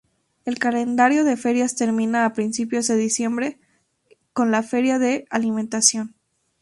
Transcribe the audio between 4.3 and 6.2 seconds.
con la Feria de Alimentación.